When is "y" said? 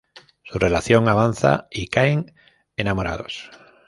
1.69-1.85